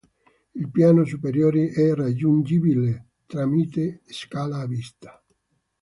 Il 0.55 0.71
piano 0.71 1.05
superiore 1.05 1.67
è 1.69 1.93
raggiungibile 1.93 3.09
tramite 3.27 4.01
scala 4.09 4.61
a 4.61 4.65
vista. 4.65 5.23